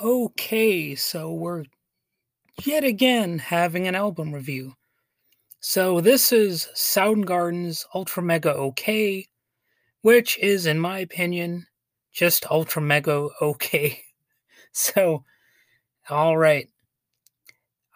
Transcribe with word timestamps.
Okay, 0.00 0.94
so 0.94 1.32
we're 1.32 1.64
yet 2.64 2.84
again 2.84 3.40
having 3.40 3.88
an 3.88 3.96
album 3.96 4.32
review. 4.32 4.74
So 5.58 6.00
this 6.00 6.30
is 6.30 6.68
Soundgarden's 6.76 7.84
Ultramega 7.92 8.54
OK, 8.54 9.26
which 10.02 10.38
is, 10.38 10.66
in 10.66 10.78
my 10.78 11.00
opinion, 11.00 11.66
just 12.12 12.44
Ultramega 12.44 13.30
OK. 13.40 14.02
So, 14.70 15.24
all 16.08 16.36
right. 16.36 16.68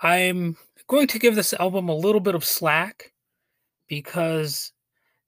I'm 0.02 0.56
going 0.88 1.06
to 1.08 1.18
give 1.20 1.36
this 1.36 1.52
album 1.52 1.88
a 1.88 1.94
little 1.94 2.20
bit 2.20 2.34
of 2.34 2.44
slack 2.44 3.12
because 3.86 4.72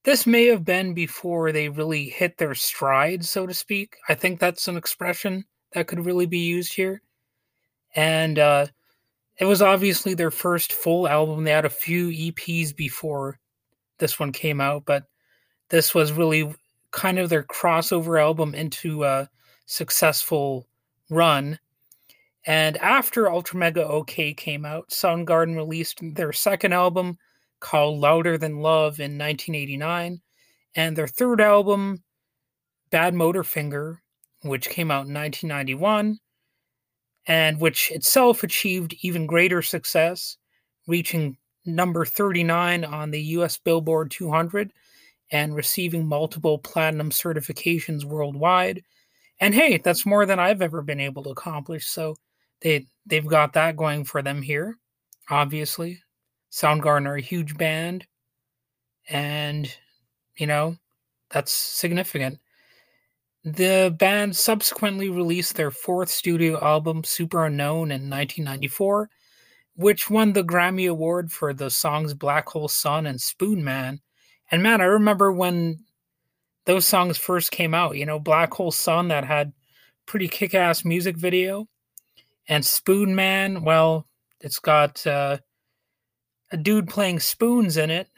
this 0.03 0.27
may 0.27 0.47
have 0.47 0.65
been 0.65 0.95
before 0.95 1.53
they 1.53 1.69
really 1.69 2.07
hit 2.07 2.39
their 2.39 2.57
stride, 2.57 3.25
so 3.25 3.47
to 3.47 3.55
speak. 3.55 3.95
I 4.09 4.15
think 4.15 4.41
that's 4.41 4.67
an 4.67 4.77
expression 4.77 5.45
that 5.75 5.87
could 5.89 6.07
really 6.07 6.27
be 6.27 6.39
used 6.39 6.73
here. 6.73 7.03
And 7.95 8.39
uh, 8.39 8.67
it 9.37 9.45
was 9.45 9.61
obviously 9.61 10.15
their 10.15 10.31
first 10.31 10.73
full 10.73 11.07
album. 11.07 11.45
They 11.45 11.51
had 11.51 11.65
a 11.65 11.71
few 11.71 12.09
EPs 12.09 12.75
before 12.75 13.39
this 13.99 14.19
one 14.19 14.33
came 14.33 14.61
out, 14.61 14.85
but 14.87 15.05
this 15.69 15.95
was 15.95 16.13
really 16.13 16.55
kind 16.91 17.19
of 17.19 17.29
their 17.29 17.43
crossover 17.43 18.21
album 18.21 18.55
into 18.55 19.05
a 19.05 19.29
successful 19.67 20.67
run. 21.11 21.59
And 22.47 22.77
after 22.77 23.25
Ultramega 23.25 23.79
OK 23.79 24.35
came 24.35 24.65
out, 24.65 24.91
Soundgarden 24.91 25.57
released 25.57 26.01
their 26.15 26.33
second 26.33 26.73
album 26.73 27.19
called 27.61 27.99
Louder 27.99 28.37
Than 28.37 28.59
Love 28.59 29.01
in 29.01 29.19
1989, 29.19 30.21
and 30.77 30.97
their 30.97 31.09
third 31.09 31.41
album, 31.41 32.03
Badmotorfinger, 32.91 33.99
which 34.45 34.69
came 34.69 34.91
out 34.91 35.07
in 35.07 35.15
1991, 35.15 36.19
and 37.27 37.61
which 37.61 37.91
itself 37.91 38.43
achieved 38.43 38.95
even 39.03 39.27
greater 39.27 39.63
success, 39.63 40.37
reaching 40.87 41.37
number 41.67 42.05
39 42.05 42.85
on 42.85 43.11
the 43.11 43.21
US 43.23 43.59
Billboard 43.59 44.11
200 44.11 44.73
and 45.31 45.55
receiving 45.55 46.07
multiple 46.07 46.59
platinum 46.59 47.11
certifications 47.11 48.05
worldwide. 48.05 48.83
And 49.41 49.55
hey, 49.55 49.79
that's 49.79 50.07
more 50.07 50.27
than 50.27 50.39
I've 50.39 50.63
ever 50.63 50.83
been 50.83 51.01
able 51.01 51.23
to 51.25 51.31
accomplish. 51.31 51.87
So 51.87 52.17
they 52.61 52.87
they've 53.07 53.27
got 53.27 53.55
that 53.55 53.77
going 53.77 54.05
for 54.05 54.23
them 54.23 54.43
here. 54.43 54.77
Obviously, 55.31 56.03
Soundgarden 56.53 57.07
are 57.07 57.17
a 57.17 57.21
huge 57.21 57.57
band, 57.57 58.07
and 59.09 59.75
you 60.37 60.47
know 60.47 60.77
that's 61.31 61.53
significant. 61.53 62.39
The 63.45 63.95
band 63.99 64.35
subsequently 64.35 65.11
released 65.11 65.55
their 65.55 65.71
fourth 65.71 66.09
studio 66.09 66.59
album, 66.65 67.03
Superunknown, 67.03 67.93
in 67.93 68.09
1994, 68.09 69.11
which 69.77 70.09
won 70.09 70.33
the 70.33 70.43
Grammy 70.43 70.89
Award 70.89 71.31
for 71.31 71.53
the 71.53 71.71
songs 71.71 72.15
Black 72.15 72.49
Hole 72.49 72.69
Sun 72.69 73.07
and 73.07 73.19
Spoonman. 73.19 74.01
And 74.51 74.63
man, 74.63 74.81
I 74.81 74.85
remember 74.85 75.31
when 75.31 75.85
those 76.65 76.87
songs 76.87 77.19
first 77.19 77.51
came 77.51 77.75
out, 77.75 77.99
you 77.99 78.07
know, 78.07 78.19
Black 78.19 78.55
Hole 78.55 78.73
Sun 78.73 79.09
that 79.09 79.27
had 79.27 79.53
pretty 80.07 80.29
kick 80.29 80.55
ass 80.55 80.83
music 80.83 81.19
video. 81.19 81.69
And 82.49 82.65
Spoonman, 82.65 83.63
well, 83.63 84.07
it's 84.41 84.59
got 84.59 85.07
uh, 85.07 85.37
a 86.51 86.57
dude 86.57 86.89
playing 86.89 87.21
spoons 87.21 87.77
in 87.77 87.91
it 87.91 88.09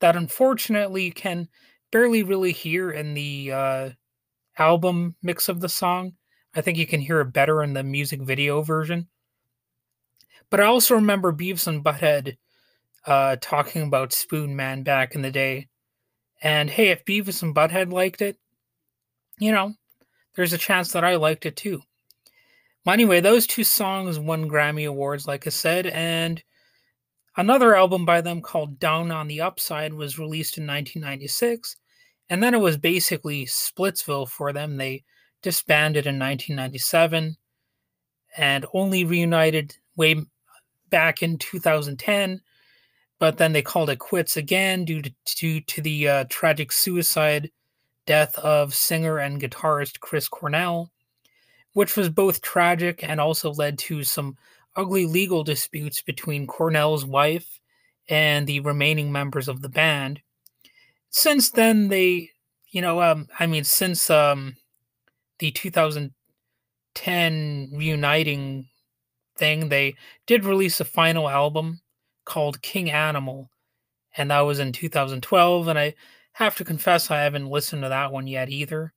that 0.00 0.16
unfortunately 0.16 1.04
you 1.04 1.12
can 1.12 1.48
barely 1.92 2.24
really 2.24 2.52
hear 2.52 2.90
in 2.90 3.14
the 3.14 3.52
uh, 3.52 3.90
album 4.58 5.16
mix 5.22 5.48
of 5.48 5.60
the 5.60 5.68
song. 5.68 6.14
I 6.54 6.60
think 6.60 6.78
you 6.78 6.86
can 6.86 7.00
hear 7.00 7.20
it 7.20 7.32
better 7.32 7.62
in 7.62 7.72
the 7.72 7.82
music 7.82 8.20
video 8.20 8.62
version. 8.62 9.08
But 10.50 10.60
I 10.60 10.64
also 10.64 10.94
remember 10.94 11.32
Beavis 11.32 11.66
and 11.66 11.82
Butthead 11.82 12.36
uh, 13.06 13.36
talking 13.40 13.82
about 13.82 14.10
Spoonman 14.10 14.84
back 14.84 15.14
in 15.14 15.22
the 15.22 15.30
day. 15.30 15.68
And 16.42 16.68
hey, 16.68 16.88
if 16.88 17.04
Beavis 17.04 17.42
and 17.42 17.54
Butthead 17.54 17.92
liked 17.92 18.20
it, 18.20 18.36
you 19.38 19.52
know, 19.52 19.74
there's 20.34 20.52
a 20.52 20.58
chance 20.58 20.92
that 20.92 21.04
I 21.04 21.16
liked 21.16 21.46
it 21.46 21.56
too. 21.56 21.80
Well, 22.84 22.92
anyway, 22.92 23.20
those 23.20 23.46
two 23.46 23.64
songs 23.64 24.18
won 24.18 24.50
Grammy 24.50 24.88
Awards, 24.88 25.26
like 25.26 25.46
I 25.46 25.50
said, 25.50 25.86
and 25.86 26.42
Another 27.36 27.74
album 27.74 28.04
by 28.04 28.20
them 28.20 28.42
called 28.42 28.78
Down 28.78 29.10
on 29.10 29.26
the 29.26 29.40
Upside 29.40 29.94
was 29.94 30.18
released 30.18 30.58
in 30.58 30.66
1996, 30.66 31.76
and 32.30 32.42
then 32.42 32.54
it 32.54 32.60
was 32.60 32.76
basically 32.76 33.46
Splitsville 33.46 34.28
for 34.28 34.52
them. 34.52 34.76
They 34.76 35.04
disbanded 35.42 36.06
in 36.06 36.18
1997 36.18 37.36
and 38.36 38.66
only 38.72 39.04
reunited 39.04 39.76
way 39.96 40.16
back 40.88 41.22
in 41.22 41.38
2010, 41.38 42.40
but 43.18 43.38
then 43.38 43.52
they 43.52 43.62
called 43.62 43.90
it 43.90 43.98
quits 43.98 44.36
again 44.36 44.84
due 44.84 45.02
to, 45.02 45.12
due 45.36 45.60
to 45.60 45.80
the 45.80 46.08
uh, 46.08 46.24
tragic 46.28 46.72
suicide 46.72 47.50
death 48.06 48.36
of 48.38 48.74
singer 48.74 49.18
and 49.18 49.40
guitarist 49.40 50.00
Chris 50.00 50.28
Cornell, 50.28 50.90
which 51.72 51.96
was 51.96 52.08
both 52.08 52.42
tragic 52.42 53.02
and 53.02 53.20
also 53.20 53.52
led 53.52 53.78
to 53.78 54.04
some 54.04 54.36
ugly 54.76 55.06
legal 55.06 55.44
disputes 55.44 56.02
between 56.02 56.46
Cornell's 56.46 57.04
wife 57.04 57.60
and 58.08 58.46
the 58.46 58.60
remaining 58.60 59.12
members 59.12 59.48
of 59.48 59.62
the 59.62 59.68
band. 59.68 60.20
Since 61.12 61.50
then, 61.50 61.88
they, 61.88 62.30
you 62.70 62.80
know, 62.80 63.02
um, 63.02 63.28
I 63.38 63.46
mean, 63.46 63.64
since 63.64 64.08
um, 64.10 64.56
the 65.38 65.52
2010 65.52 67.70
reuniting 67.74 68.68
thing, 69.36 69.68
they 69.68 69.94
did 70.26 70.44
release 70.44 70.80
a 70.80 70.84
final 70.84 71.28
album 71.28 71.80
called 72.24 72.62
King 72.62 72.90
Animal, 72.90 73.50
and 74.16 74.30
that 74.30 74.40
was 74.40 74.58
in 74.58 74.72
2012. 74.72 75.68
And 75.68 75.78
I 75.78 75.94
have 76.32 76.56
to 76.56 76.64
confess, 76.64 77.10
I 77.10 77.20
haven't 77.20 77.50
listened 77.50 77.82
to 77.82 77.90
that 77.90 78.10
one 78.10 78.26
yet 78.26 78.48
either. 78.48 78.94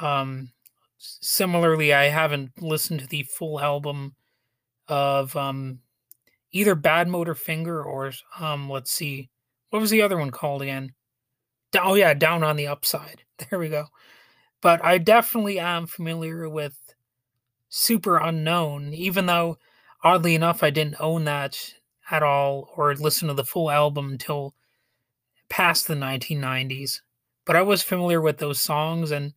Um, 0.00 0.52
similarly, 0.98 1.92
I 1.92 2.04
haven't 2.04 2.62
listened 2.62 3.00
to 3.00 3.06
the 3.06 3.24
full 3.24 3.60
album 3.60 4.14
of 4.88 5.36
um, 5.36 5.80
either 6.52 6.74
Badmotorfinger 6.74 7.84
or 7.84 8.12
um, 8.40 8.70
let's 8.70 8.90
see, 8.90 9.28
what 9.74 9.80
was 9.80 9.90
the 9.90 10.02
other 10.02 10.16
one 10.16 10.30
called 10.30 10.62
again? 10.62 10.92
Oh 11.76 11.94
yeah, 11.94 12.14
Down 12.14 12.44
on 12.44 12.54
the 12.54 12.68
Upside. 12.68 13.24
There 13.50 13.58
we 13.58 13.68
go. 13.68 13.86
But 14.62 14.84
I 14.84 14.98
definitely 14.98 15.58
am 15.58 15.88
familiar 15.88 16.48
with 16.48 16.94
Superunknown, 17.72 18.94
even 18.94 19.26
though 19.26 19.58
oddly 20.04 20.36
enough 20.36 20.62
I 20.62 20.70
didn't 20.70 21.00
own 21.00 21.24
that 21.24 21.74
at 22.08 22.22
all 22.22 22.70
or 22.76 22.94
listen 22.94 23.26
to 23.26 23.34
the 23.34 23.42
full 23.42 23.68
album 23.68 24.12
until 24.12 24.54
past 25.48 25.88
the 25.88 25.94
1990s. 25.94 27.00
But 27.44 27.56
I 27.56 27.62
was 27.62 27.82
familiar 27.82 28.20
with 28.20 28.38
those 28.38 28.60
songs 28.60 29.10
and 29.10 29.32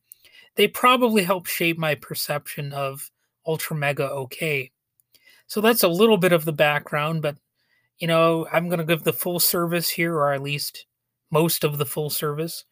they 0.54 0.68
probably 0.68 1.24
helped 1.24 1.50
shape 1.50 1.80
my 1.80 1.96
perception 1.96 2.74
of 2.74 3.09
Ultramega 3.48 4.08
OK. 4.08 4.69
So 5.48 5.62
that's 5.62 5.81
a 5.81 5.88
little 5.88 6.18
bit 6.18 6.31
of 6.31 6.46
the 6.46 6.54
background, 6.54 7.24
but 7.24 7.38
you 8.00 8.08
know, 8.08 8.47
I'm 8.52 8.68
going 8.68 8.80
to 8.80 8.85
give 8.85 9.03
the 9.03 9.13
full 9.13 9.40
service 9.40 9.90
here, 9.90 10.16
or 10.16 10.34
at 10.34 10.41
least 10.41 10.85
most 11.31 11.63
of 11.63 11.78
the 11.78 11.85
full 11.85 12.09
service. 12.09 12.63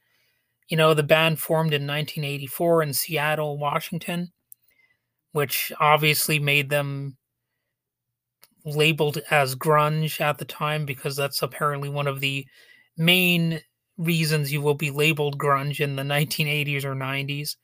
You 0.70 0.78
know, 0.78 0.94
the 0.94 1.04
band 1.04 1.40
formed 1.40 1.74
in 1.74 1.84
1984 1.84 2.84
in 2.84 2.94
Seattle, 2.94 3.58
Washington, 3.58 4.32
which 5.32 5.72
obviously 5.80 6.40
made 6.40 6.70
them 6.70 7.18
labeled 8.66 9.20
as 9.30 9.56
grunge 9.56 10.20
at 10.20 10.40
the 10.40 10.46
time 10.46 10.86
because 10.86 11.16
that's 11.16 11.42
apparently 11.44 11.90
one 11.90 12.08
of 12.08 12.20
the 12.20 12.46
main 12.98 13.62
reasons 13.98 14.52
you 14.52 14.62
will 14.62 14.74
be 14.74 14.90
labeled 14.90 15.38
grunge 15.38 15.80
in 15.80 15.96
the 15.96 16.04
1980s 16.04 16.84
or 16.84 16.96
90s 16.96 17.56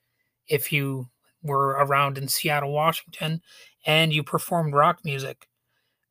if 0.47 0.71
you 0.71 1.07
were 1.44 1.69
around 1.69 2.17
in 2.17 2.27
Seattle, 2.27 2.71
Washington, 2.71 3.41
and 3.86 4.13
you 4.13 4.24
performed 4.24 4.74
rock 4.74 5.00
music. 5.03 5.47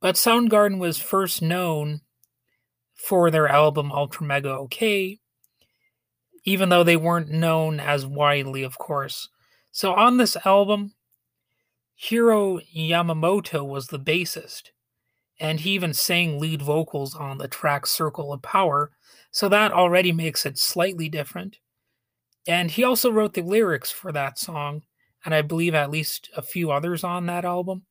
But 0.00 0.14
Soundgarden 0.14 0.78
was 0.78 0.98
first 0.98 1.42
known 1.42 2.00
for 2.94 3.30
their 3.30 3.48
album 3.48 3.90
Ultramega 3.90 4.46
OK, 4.46 5.18
even 6.44 6.68
though 6.68 6.84
they 6.84 6.96
weren't 6.96 7.30
known 7.30 7.80
as 7.80 8.06
widely, 8.06 8.62
of 8.62 8.78
course. 8.78 9.28
So 9.72 9.92
on 9.92 10.16
this 10.16 10.36
album, 10.44 10.94
Hiro 11.94 12.60
Yamamoto 12.74 13.66
was 13.66 13.88
the 13.88 13.98
bassist, 13.98 14.70
and 15.38 15.60
he 15.60 15.72
even 15.72 15.92
sang 15.92 16.40
lead 16.40 16.62
vocals 16.62 17.14
on 17.14 17.38
the 17.38 17.48
track 17.48 17.86
Circle 17.86 18.32
of 18.32 18.40
Power, 18.40 18.92
so 19.30 19.48
that 19.48 19.72
already 19.72 20.12
makes 20.12 20.46
it 20.46 20.58
slightly 20.58 21.08
different. 21.10 21.58
And 22.46 22.70
he 22.70 22.84
also 22.84 23.10
wrote 23.10 23.34
the 23.34 23.42
lyrics 23.42 23.90
for 23.90 24.12
that 24.12 24.38
song, 24.38 24.82
and 25.24 25.34
I 25.34 25.42
believe 25.42 25.74
at 25.74 25.90
least 25.90 26.30
a 26.34 26.42
few 26.42 26.70
others 26.70 27.04
on 27.04 27.26
that 27.26 27.44
album. 27.44 27.84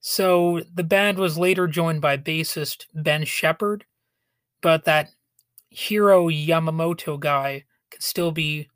So 0.00 0.62
the 0.74 0.84
band 0.84 1.18
was 1.18 1.38
later 1.38 1.66
joined 1.66 2.00
by 2.00 2.16
bassist 2.16 2.86
Ben 2.94 3.24
Shepherd, 3.24 3.84
but 4.62 4.84
that 4.84 5.10
Hiro 5.68 6.28
Yamamoto 6.28 7.20
guy 7.20 7.64
can 7.90 8.00
still 8.00 8.32
be 8.32 8.68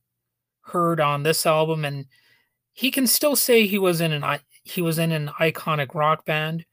heard 0.66 1.00
on 1.00 1.22
this 1.22 1.46
album, 1.46 1.84
and 1.84 2.06
he 2.72 2.90
can 2.90 3.06
still 3.06 3.36
say 3.36 3.66
he 3.66 3.78
was 3.78 4.00
in 4.00 4.12
an 4.12 4.40
he 4.64 4.82
was 4.82 4.98
in 4.98 5.12
an 5.12 5.28
iconic 5.40 5.94
rock 5.94 6.24
band, 6.24 6.64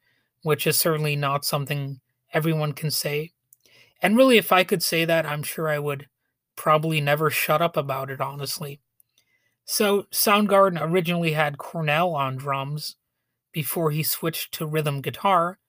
which 0.43 0.67
is 0.67 0.77
certainly 0.77 1.15
not 1.15 1.45
something 1.45 1.99
everyone 2.33 2.73
can 2.73 2.91
say. 2.91 3.31
And 4.01 4.17
really, 4.17 4.37
if 4.37 4.51
I 4.51 4.63
could 4.63 4.83
say 4.83 5.05
that, 5.05 5.25
I'm 5.25 5.43
sure 5.43 5.69
I 5.69 5.79
would 5.79 6.07
probably 6.55 7.01
never 7.01 7.29
shut 7.29 7.61
up 7.61 7.77
about 7.77 8.09
it, 8.09 8.19
honestly. 8.19 8.81
So, 9.65 10.03
Soundgarden 10.11 10.79
originally 10.81 11.33
had 11.33 11.57
Cornell 11.57 12.15
on 12.15 12.35
drums 12.35 12.95
before 13.51 13.91
he 13.91 14.03
switched 14.03 14.53
to 14.53 14.65
rhythm 14.65 15.01
guitar, 15.01 15.59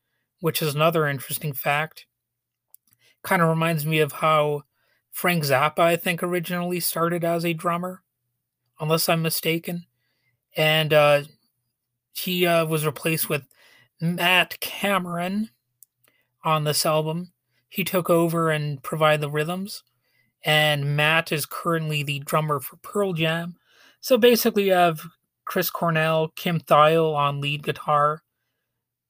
which 0.41 0.63
is 0.63 0.75
another 0.75 1.07
interesting 1.07 1.53
fact. 1.53 2.07
Kind 3.23 3.43
of 3.43 3.49
reminds 3.49 3.87
me 3.87 4.01
of 4.01 4.13
how 4.13 4.63
Frank 5.11 5.45
Zappa, 5.45 5.81
I 5.81 5.97
think, 5.97 6.23
originally 6.23 6.81
started 6.81 7.25
as 7.25 7.45
a 7.45 7.53
drummer, 7.53 8.03
unless 8.81 9.09
I'm 9.09 9.23
mistaken. 9.23 9.87
And 10.57 10.93
uh, 10.93 11.23
he 12.13 12.47
uh, 12.47 12.67
was 12.67 12.87
replaced 12.87 13.29
with 13.29 13.43
Matt 14.01 14.59
Cameron 14.61 15.51
on 16.45 16.65
this 16.65 16.85
album. 16.85 17.33
He 17.69 17.85
took 17.85 18.11
over 18.11 18.51
and 18.51 18.83
provided 18.83 19.21
the 19.21 19.31
rhythms. 19.31 19.83
And 20.45 20.97
Matt 20.97 21.31
is 21.31 21.47
currently 21.47 22.03
the 22.03 22.19
drummer 22.19 22.59
for 22.59 22.77
Pearl 22.77 23.13
Jam. 23.13 23.57
So 24.01 24.19
basically, 24.19 24.65
you 24.67 24.73
have 24.73 25.01
Chris 25.45 25.71
Cornell, 25.71 26.29
Kim 26.37 26.61
Thayil 26.61 27.15
on 27.15 27.41
lead 27.41 27.63
guitar. 27.63 28.23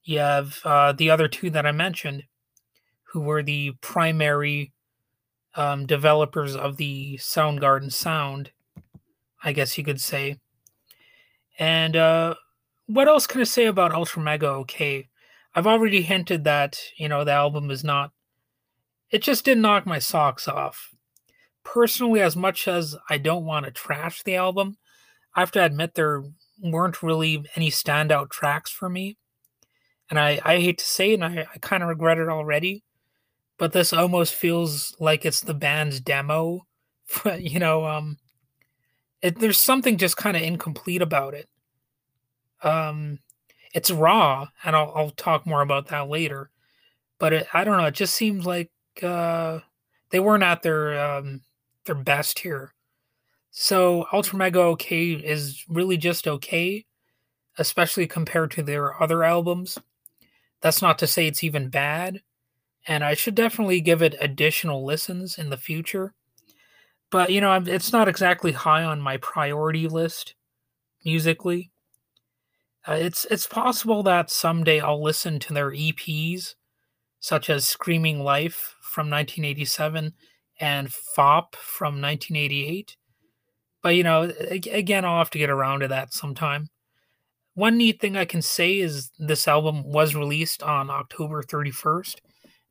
You 0.05 0.19
have 0.19 0.61
uh, 0.65 0.93
the 0.93 1.11
other 1.11 1.29
two 1.29 1.51
that 1.51 1.67
I 1.67 1.73
mentioned, 1.73 2.25
who 3.13 3.21
were 3.21 3.43
the 3.43 3.73
primary 3.81 4.73
um, 5.55 5.87
developers 5.87 6.57
of 6.57 6.77
the 6.77 7.19
Soundgarden 7.19 7.93
sound, 7.93 8.51
I 9.45 9.53
guess 9.53 9.77
you 9.77 9.85
could 9.85 10.01
say. 10.01 10.39
And 11.59 11.95
uh, 11.97 12.35
what 12.87 13.09
else 13.09 13.27
can 13.27 13.41
I 13.41 13.45
say 13.45 13.67
about 13.67 13.93
Ultramega 13.93 14.45
OK? 14.45 15.09
I've 15.55 15.67
already 15.67 16.03
hinted 16.03 16.45
that, 16.45 16.81
you 16.97 17.09
know, 17.09 17.25
the 17.25 17.33
album 17.33 17.71
is 17.71 17.85
not, 17.85 18.13
it 19.11 19.23
just 19.23 19.45
didn't 19.45 19.63
knock 19.63 19.85
my 19.87 19.99
socks 19.99 20.49
off. 20.49 20.95
Personally, 21.65 22.21
as 22.21 22.35
much 22.35 22.67
as 22.67 22.97
I 23.11 23.19
don't 23.19 23.45
want 23.45 23.67
to 23.67 23.71
trash 23.71 24.23
the 24.23 24.37
album, 24.37 24.79
I 25.35 25.41
have 25.41 25.53
to 25.53 25.65
admit 25.65 25.95
there 25.95 26.23
weren't 26.63 27.03
really 27.03 27.45
any 27.57 27.71
standout 27.71 28.31
tracks 28.31 28.71
for 28.71 28.89
me. 28.89 29.17
And 30.11 30.19
I, 30.19 30.41
I 30.45 30.61
hate 30.61 30.79
to 30.79 30.85
say 30.85 31.15
and 31.15 31.25
I, 31.25 31.47
I 31.55 31.59
kind 31.59 31.83
of 31.83 31.89
regret 31.89 32.19
it 32.19 32.29
already, 32.29 32.85
but 33.59 33.73
this 33.73 33.93
almost 33.93 34.35
feels 34.35 34.95
like 35.01 35.25
it's 35.25 35.41
the 35.41 35.55
band's 35.55 36.01
demo. 36.01 36.67
you 37.39 37.59
know, 37.59 37.87
um, 37.87 38.19
it, 39.23 39.39
there's 39.39 39.59
something 39.59 39.97
just 39.97 40.17
kind 40.17 40.37
of 40.37 40.43
incomplete 40.43 41.01
about 41.01 41.35
it. 41.35 41.49
Um, 42.63 43.21
it's 43.73 43.91
raw, 43.91 44.49
and 44.65 44.77
I'll, 44.77 44.93
I'll 44.95 45.11
talk 45.11 45.47
more 45.47 45.63
about 45.63 45.89
that 45.89 46.09
later. 46.09 46.51
But 47.19 47.33
it, 47.33 47.47
I 47.55 47.65
don't 47.65 47.79
know. 47.79 47.87
It 47.87 47.95
just 47.95 48.15
seems 48.15 48.45
like 48.45 48.71
uh, 49.03 49.61
they 50.11 50.21
weren't 50.21 50.43
at 50.43 50.63
their 50.63 51.01
um, 51.01 51.41
their 51.87 51.95
best 51.95 52.41
here. 52.41 52.75
So 53.55 54.07
Ultramega 54.11 54.57
OK 54.57 55.13
is 55.13 55.63
really 55.69 55.99
just 55.99 56.27
okay, 56.27 56.87
especially 57.59 58.07
compared 58.07 58.51
to 58.53 58.63
their 58.63 59.01
other 59.01 59.23
albums. 59.23 59.79
That's 60.63 60.81
not 60.81 60.99
to 61.01 61.07
say 61.07 61.27
it's 61.27 61.45
even 61.45 61.69
bad, 61.69 62.23
and 62.89 63.05
I 63.05 63.13
should 63.13 63.35
definitely 63.35 63.83
give 63.83 64.01
it 64.01 64.17
additional 64.21 64.87
listens 64.87 65.37
in 65.37 65.51
the 65.51 65.59
future. 65.59 66.15
But 67.11 67.31
you 67.31 67.43
know, 67.43 67.53
it's 67.67 67.93
not 67.93 68.09
exactly 68.09 68.53
high 68.53 68.85
on 68.85 69.03
my 69.03 69.19
priority 69.19 69.87
list 69.87 70.35
musically. 71.05 71.71
Uh, 72.89 72.93
it's 72.93 73.27
it's 73.27 73.47
possible 73.47 74.03
that 74.05 74.31
someday 74.31 74.81
I'll 74.81 75.03
listen 75.03 75.39
to 75.41 75.53
their 75.53 75.73
EPs, 75.73 76.55
such 77.21 77.51
as 77.51 77.69
"Screaming 77.69 78.21
Life" 78.21 78.77
from 78.81 79.11
1987 79.11 80.15
and 80.59 80.89
"Fopp" 80.89 81.55
from 81.57 82.01
1988 82.01 82.97
but 83.83 83.91
you 83.91 84.05
know, 84.05 84.33
again, 84.51 85.05
I'll 85.05 85.19
have 85.19 85.31
to 85.31 85.39
get 85.39 85.51
around 85.51 85.81
to 85.81 85.89
that 85.89 86.13
sometime. 86.13 86.69
One 87.55 87.77
neat 87.77 88.01
thing 88.01 88.17
I 88.17 88.25
can 88.25 88.41
say 88.41 88.79
is 88.79 89.11
this 89.19 89.47
album 89.47 89.85
was 89.85 90.15
released 90.15 90.63
on 90.63 90.89
October 90.89 91.43
31st, 91.43 92.17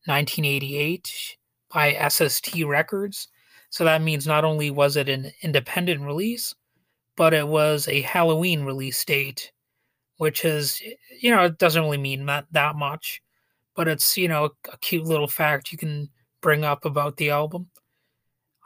1988 0.05 1.37
by 1.71 2.07
SST 2.09 2.63
Records. 2.65 3.27
So 3.69 3.83
that 3.83 4.01
means 4.01 4.25
not 4.25 4.43
only 4.43 4.71
was 4.71 4.97
it 4.97 5.07
an 5.07 5.31
independent 5.43 6.01
release, 6.01 6.55
but 7.15 7.33
it 7.33 7.47
was 7.47 7.87
a 7.87 8.01
Halloween 8.01 8.63
release 8.63 9.03
date, 9.05 9.51
which 10.17 10.45
is, 10.45 10.81
you 11.21 11.29
know, 11.29 11.45
it 11.45 11.57
doesn't 11.57 11.83
really 11.83 11.97
mean 11.97 12.25
that, 12.25 12.45
that 12.51 12.75
much, 12.75 13.21
but 13.75 13.87
it's, 13.87 14.17
you 14.17 14.27
know, 14.27 14.49
a 14.71 14.77
cute 14.77 15.05
little 15.05 15.27
fact 15.27 15.71
you 15.71 15.77
can 15.77 16.09
bring 16.41 16.63
up 16.63 16.85
about 16.85 17.17
the 17.17 17.29
album. 17.29 17.69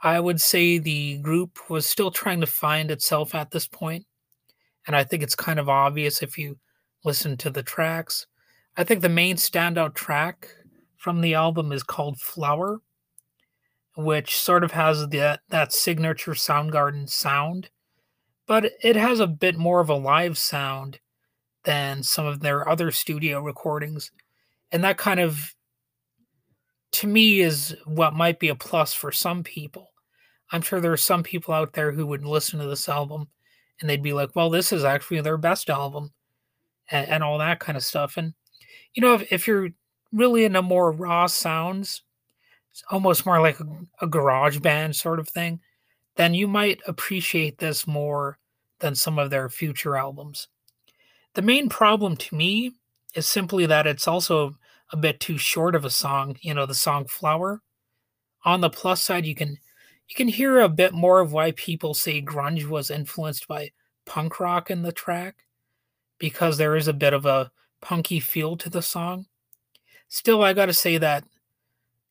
I 0.02 0.20
would 0.20 0.40
say 0.40 0.78
the 0.78 1.18
group 1.18 1.70
was 1.70 1.86
still 1.86 2.10
trying 2.10 2.40
to 2.40 2.46
find 2.46 2.90
itself 2.90 3.34
at 3.34 3.50
this 3.50 3.66
point, 3.66 4.06
and 4.86 4.94
I 4.94 5.04
think 5.04 5.22
it's 5.22 5.34
kind 5.34 5.58
of 5.58 5.68
obvious 5.68 6.22
if 6.22 6.36
you 6.36 6.58
listen 7.04 7.36
to 7.38 7.50
the 7.50 7.62
tracks. 7.62 8.26
I 8.76 8.84
think 8.84 9.00
the 9.00 9.08
main 9.08 9.36
standout 9.36 9.94
track 9.94 10.48
from 10.96 11.20
the 11.20 11.34
album 11.34 11.72
is 11.72 11.82
called 11.82 12.20
Flower, 12.20 12.80
which 13.96 14.36
sort 14.36 14.64
of 14.64 14.72
has 14.72 15.08
that, 15.08 15.40
that 15.48 15.72
signature 15.72 16.32
Soundgarden 16.32 17.08
sound, 17.08 17.70
but 18.46 18.72
it 18.82 18.96
has 18.96 19.18
a 19.18 19.26
bit 19.26 19.56
more 19.56 19.80
of 19.80 19.88
a 19.88 19.94
live 19.94 20.36
sound 20.36 21.00
than 21.64 22.02
some 22.02 22.26
of 22.26 22.40
their 22.40 22.68
other 22.68 22.90
studio 22.90 23.40
recordings. 23.40 24.10
And 24.70 24.84
that 24.84 24.98
kind 24.98 25.20
of 25.20 25.55
to 26.96 27.06
me 27.06 27.40
is 27.40 27.76
what 27.84 28.14
might 28.14 28.38
be 28.38 28.48
a 28.48 28.54
plus 28.54 28.92
for 28.92 29.12
some 29.12 29.42
people. 29.42 29.90
I'm 30.50 30.62
sure 30.62 30.80
there 30.80 30.92
are 30.92 30.96
some 30.96 31.22
people 31.22 31.52
out 31.52 31.72
there 31.72 31.92
who 31.92 32.06
would 32.06 32.24
listen 32.24 32.58
to 32.58 32.66
this 32.66 32.88
album 32.88 33.28
and 33.80 33.90
they'd 33.90 34.02
be 34.02 34.12
like, 34.12 34.34
well, 34.34 34.50
this 34.50 34.72
is 34.72 34.84
actually 34.84 35.20
their 35.20 35.36
best 35.36 35.68
album 35.68 36.12
and, 36.90 37.08
and 37.08 37.22
all 37.22 37.38
that 37.38 37.60
kind 37.60 37.76
of 37.76 37.84
stuff. 37.84 38.16
And, 38.16 38.34
you 38.94 39.02
know, 39.02 39.14
if, 39.14 39.32
if 39.32 39.46
you're 39.46 39.70
really 40.12 40.44
into 40.44 40.62
more 40.62 40.92
raw 40.92 41.26
sounds, 41.26 42.02
almost 42.90 43.26
more 43.26 43.40
like 43.40 43.60
a, 43.60 43.66
a 44.02 44.06
garage 44.06 44.58
band 44.60 44.96
sort 44.96 45.18
of 45.18 45.28
thing, 45.28 45.60
then 46.16 46.32
you 46.32 46.48
might 46.48 46.80
appreciate 46.86 47.58
this 47.58 47.86
more 47.86 48.38
than 48.78 48.94
some 48.94 49.18
of 49.18 49.30
their 49.30 49.48
future 49.48 49.96
albums. 49.96 50.48
The 51.34 51.42
main 51.42 51.68
problem 51.68 52.16
to 52.16 52.34
me 52.34 52.72
is 53.14 53.26
simply 53.26 53.66
that 53.66 53.86
it's 53.86 54.08
also 54.08 54.56
a 54.92 54.96
bit 54.96 55.20
too 55.20 55.38
short 55.38 55.74
of 55.74 55.84
a 55.84 55.90
song, 55.90 56.36
you 56.40 56.54
know, 56.54 56.66
the 56.66 56.74
song 56.74 57.06
Flower. 57.06 57.62
On 58.44 58.60
the 58.60 58.70
plus 58.70 59.02
side, 59.02 59.26
you 59.26 59.34
can 59.34 59.58
you 60.08 60.14
can 60.14 60.28
hear 60.28 60.60
a 60.60 60.68
bit 60.68 60.92
more 60.92 61.20
of 61.20 61.32
why 61.32 61.50
people 61.52 61.94
say 61.94 62.22
grunge 62.22 62.66
was 62.66 62.90
influenced 62.90 63.48
by 63.48 63.72
punk 64.04 64.38
rock 64.38 64.70
in 64.70 64.82
the 64.82 64.92
track 64.92 65.36
because 66.18 66.56
there 66.56 66.76
is 66.76 66.86
a 66.86 66.92
bit 66.92 67.12
of 67.12 67.26
a 67.26 67.50
punky 67.80 68.20
feel 68.20 68.56
to 68.56 68.70
the 68.70 68.82
song. 68.82 69.26
Still, 70.08 70.44
I 70.44 70.52
gotta 70.52 70.72
say 70.72 70.98
that, 70.98 71.24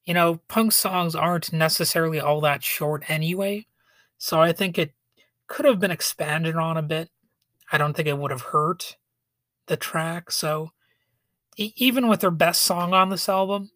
you 0.05 0.13
know, 0.13 0.41
punk 0.49 0.73
songs 0.73 1.15
aren't 1.15 1.53
necessarily 1.53 2.19
all 2.19 2.41
that 2.41 2.63
short 2.63 3.09
anyway, 3.09 3.65
so 4.17 4.41
I 4.41 4.51
think 4.51 4.77
it 4.77 4.93
could 5.47 5.65
have 5.65 5.79
been 5.79 5.91
expanded 5.91 6.55
on 6.55 6.75
a 6.75 6.81
bit. 6.81 7.09
I 7.71 7.77
don't 7.77 7.95
think 7.95 8.07
it 8.07 8.17
would 8.17 8.31
have 8.31 8.41
hurt 8.41 8.97
the 9.67 9.77
track, 9.77 10.31
so 10.31 10.71
even 11.57 12.07
with 12.07 12.21
their 12.21 12.31
best 12.31 12.61
song 12.61 12.93
on 12.93 13.09
this 13.09 13.29
album, 13.29 13.71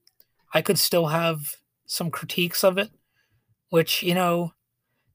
I 0.54 0.62
could 0.62 0.80
still 0.80 1.08
have 1.08 1.56
some 1.86 2.12
critiques 2.12 2.64
of 2.64 2.78
it, 2.78 2.90
which, 3.70 4.04
you 4.04 4.14
know, 4.14 4.54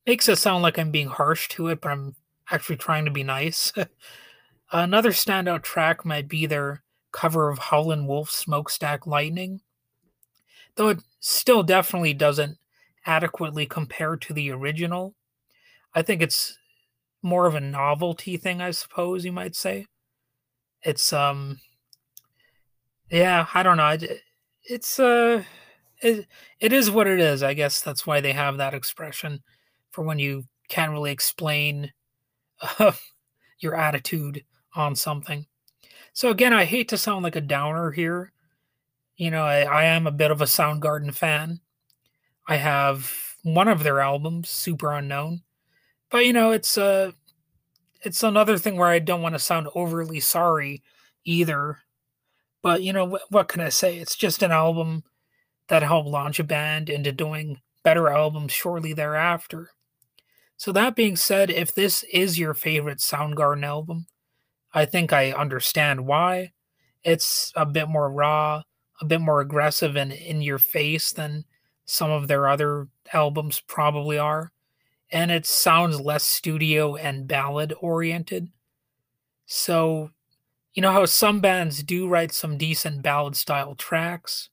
makes 0.07 0.29
it 0.29 0.37
sound 0.37 0.63
like 0.63 0.79
I'm 0.79 0.91
being 0.91 1.09
harsh 1.09 1.49
to 1.51 1.69
it, 1.69 1.81
but 1.81 1.93
I'm 1.93 2.15
actually 2.51 2.77
trying 2.77 3.05
to 3.05 3.11
be 3.11 3.23
nice. 3.23 3.73
Another 4.73 5.11
standout 5.11 5.63
track 5.63 6.05
might 6.05 6.29
be 6.29 6.47
their 6.47 6.83
cover 7.13 7.49
of 7.49 7.59
Howlin' 7.59 8.07
Wolf 8.07 8.31
Smokestack 8.31 9.07
Lightning, 9.07 9.61
though 10.75 10.89
it 10.89 11.01
still 11.21 11.63
definitely 11.63 12.15
doesn't 12.15 12.59
adequately 13.07 13.67
compare 13.67 14.17
to 14.17 14.33
the 14.33 14.51
original. 14.51 15.15
I 15.95 16.03
think 16.03 16.23
it's 16.23 16.59
more 17.23 17.47
of 17.47 17.55
a 17.55 17.61
novelty 17.61 18.37
thing, 18.37 18.61
I 18.61 18.73
suppose 18.73 19.25
you 19.25 19.33
might 19.33 19.55
say. 19.55 19.87
It's 20.83 21.13
um 21.13 21.59
yeah, 23.15 23.47
I 23.55 23.63
don't 23.63 23.77
know. 23.77 23.97
It's 24.65 24.99
uh, 24.99 25.45
it 26.03 26.27
it 26.61 26.73
is 26.73 26.91
what 26.91 27.07
it 27.07 27.21
is. 27.21 27.43
I 27.43 27.55
guess 27.55 27.81
that's 27.81 28.07
why 28.07 28.21
they 28.21 28.33
have 28.33 28.57
that 28.57 28.75
expression 28.75 29.43
for 29.93 30.03
when 30.03 30.19
you 30.19 30.45
can't 30.69 30.91
really 30.93 31.13
explain 31.13 31.93
uh, 32.81 32.93
your 33.61 33.77
attitude 33.77 34.45
on 34.75 34.97
something. 34.97 35.47
So 36.13 36.31
again, 36.31 36.53
I 36.53 36.65
hate 36.65 36.89
to 36.89 36.99
sound 36.99 37.23
like 37.25 37.37
a 37.37 37.41
downer 37.41 37.93
here. 37.93 38.33
You 39.17 39.31
know, 39.31 39.45
I, 39.45 39.63
I 39.63 39.85
am 39.85 40.07
a 40.09 40.13
bit 40.13 40.33
of 40.33 40.43
a 40.43 40.47
Soundgarden 40.47 41.15
fan. 41.15 41.61
I 42.49 42.57
have 42.57 43.13
one 43.45 43.69
of 43.69 43.85
their 43.85 44.01
albums, 44.01 44.51
Superunknown, 44.51 45.43
but 46.11 46.27
you 46.27 46.33
know, 46.33 46.53
it's 46.53 46.79
uh, 46.79 47.13
it's 48.03 48.23
another 48.23 48.59
thing 48.59 48.77
where 48.77 48.89
I 48.89 48.99
don't 49.01 49.23
want 49.23 49.35
to 49.37 49.39
sound 49.39 49.69
overly 49.75 50.21
sorry 50.21 50.83
either. 51.25 51.79
But 52.65 52.83
you 52.83 52.95
know 52.95 53.19
what, 53.29 53.49
can 53.49 53.61
I 53.61 53.69
say? 53.69 53.99
It's 53.99 54.17
just 54.17 54.43
an 54.43 54.51
album 54.51 55.05
that 55.69 55.83
helped 55.83 56.09
launch 56.09 56.41
a 56.41 56.45
band 56.45 56.89
into 56.89 57.13
doing 57.13 57.61
better 57.83 58.09
albums 58.09 58.53
shortly 58.53 58.95
thereafter. 58.95 59.69
So 60.57 60.73
that 60.73 60.97
being 60.97 61.15
said, 61.15 61.51
if 61.51 61.75
this 61.75 62.05
is 62.05 62.39
your 62.39 62.55
favorite 62.55 63.01
Soundgarden 63.01 63.67
album, 63.67 64.07
I 64.73 64.87
think 64.87 65.13
I 65.13 65.31
understand 65.31 66.07
why. 66.07 66.53
It's 67.03 67.53
a 67.55 67.67
bit 67.67 67.87
more 67.87 68.11
raw, 68.11 68.63
a 68.99 69.05
bit 69.05 69.21
more 69.21 69.43
aggressive 69.43 69.95
and 69.95 70.11
in 70.11 70.41
your 70.41 70.59
face 70.59 71.13
than 71.13 71.45
some 71.85 72.11
of 72.11 72.29
their 72.29 72.49
other 72.49 72.89
albums 73.13 73.61
probably 73.61 74.17
are. 74.17 74.53
And 75.11 75.31
it 75.31 75.45
sounds 75.45 76.01
less 76.01 76.25
studio 76.25 76.97
and 76.97 77.29
ballad 77.29 77.75
oriented. 77.79 78.49
So, 79.45 80.13
you 80.75 80.83
know 80.83 80.93
how 80.93 81.07
some 81.07 81.41
bands 81.41 81.83
do 81.83 82.09
write 82.09 82.33
some 82.33 82.59
decent 82.59 83.03
ballad 83.03 83.37
style 83.37 83.75
tracks? 83.75 84.51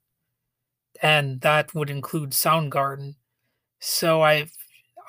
And 1.01 1.41
that 1.41 1.73
would 1.73 1.89
include 1.89 2.31
Soundgarden. 2.31 3.15
So 3.79 4.21
I 4.21 4.47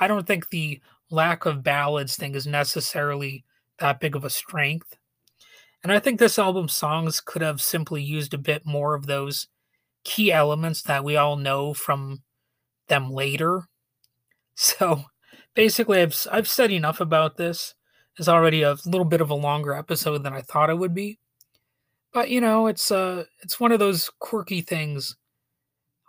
I 0.01 0.09
don't 0.09 0.27
think 0.27 0.51
the 0.51 0.81
lack 1.11 1.47
of 1.47 1.63
ballads 1.63 2.17
thing 2.17 2.35
is 2.35 2.47
necessarily 2.47 3.45
that 3.79 4.01
big 4.01 4.17
of 4.17 4.25
a 4.25 4.31
strength. 4.31 4.97
And 5.83 5.93
I 5.93 5.99
think 5.99 6.19
this 6.19 6.39
album's 6.39 6.75
songs 6.75 7.21
could 7.21 7.43
have 7.43 7.61
simply 7.61 8.03
used 8.03 8.35
a 8.35 8.39
bit 8.39 8.65
more 8.65 8.95
of 8.95 9.07
those 9.07 9.49
key 10.05 10.33
elements 10.33 10.83
that 10.83 11.05
we 11.05 11.17
all 11.17 11.37
know 11.37 11.75
from 11.75 12.23
them 12.89 13.11
later. 13.11 13.69
So 14.55 15.05
basically 15.55 16.03
I've 16.03 16.27
I've 16.31 16.49
said 16.49 16.71
enough 16.71 17.01
about 17.01 17.37
this. 17.39 17.75
It's 18.19 18.29
already 18.29 18.63
a 18.63 18.77
little 18.85 19.05
bit 19.05 19.21
of 19.21 19.31
a 19.31 19.35
longer 19.35 19.73
episode 19.73 20.23
than 20.23 20.33
I 20.33 20.43
thought 20.43 20.71
it 20.71 20.79
would 20.79 20.95
be. 20.95 21.19
But 22.13 22.29
you 22.31 22.41
know, 22.41 22.67
it's 22.67 22.91
uh 22.91 23.25
it's 23.41 23.59
one 23.59 23.73
of 23.73 23.79
those 23.79 24.11
quirky 24.19 24.61
things. 24.61 25.17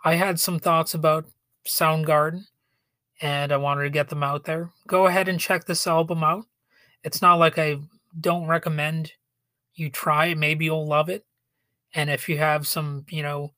I 0.04 0.14
had 0.14 0.38
some 0.38 0.58
thoughts 0.58 0.92
about 0.92 1.24
Soundgarden 1.66 2.44
and 3.22 3.52
I 3.52 3.56
wanted 3.56 3.84
to 3.84 3.90
get 3.90 4.10
them 4.10 4.22
out 4.22 4.44
there. 4.44 4.70
Go 4.86 5.06
ahead 5.06 5.28
and 5.28 5.40
check 5.40 5.64
this 5.64 5.86
album 5.86 6.22
out. 6.22 6.44
It's 7.02 7.22
not 7.22 7.36
like 7.36 7.58
I 7.58 7.78
don't 8.20 8.46
recommend 8.46 9.12
you 9.74 9.90
try 9.90 10.26
it. 10.26 10.38
Maybe 10.38 10.66
you'll 10.66 10.86
love 10.86 11.08
it. 11.08 11.24
And 11.94 12.10
if 12.10 12.28
you 12.28 12.38
have 12.38 12.66
some, 12.66 13.06
you 13.08 13.22
know, 13.22 13.52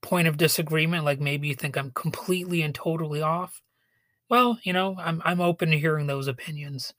point 0.00 0.28
of 0.28 0.36
disagreement, 0.36 1.04
like 1.04 1.20
maybe 1.20 1.48
you 1.48 1.54
think 1.54 1.76
I'm 1.76 1.90
completely 1.92 2.62
and 2.62 2.74
totally 2.74 3.22
off, 3.22 3.60
well, 4.30 4.58
you 4.62 4.72
know, 4.72 4.96
I'm 4.98 5.20
I'm 5.24 5.40
open 5.40 5.70
to 5.70 5.78
hearing 5.78 6.06
those 6.06 6.28
opinions. 6.28 6.94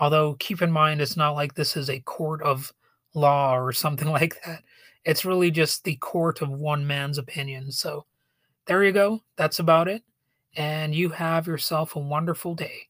Although 0.00 0.34
keep 0.36 0.62
in 0.62 0.72
mind 0.72 1.00
it's 1.02 1.16
not 1.16 1.32
like 1.36 1.54
this 1.54 1.76
is 1.76 1.90
a 1.90 2.00
court 2.00 2.42
of 2.42 2.72
law 3.14 3.56
or 3.58 3.72
something 3.72 4.08
like 4.12 4.40
that. 4.46 4.64
It's 5.04 5.24
really 5.26 5.50
just 5.52 5.84
the 5.84 5.96
court 5.96 6.42
of 6.42 6.50
one 6.50 6.86
man's 6.86 7.18
opinion. 7.18 7.72
So 7.72 8.06
there 8.66 8.84
you 8.84 8.92
go. 8.92 9.22
That's 9.38 9.60
about 9.60 9.88
it. 9.88 10.04
And 10.56 10.94
you 10.94 11.10
have 11.10 11.48
yourself 11.48 11.96
a 11.96 12.00
wonderful 12.00 12.54
day. 12.56 12.89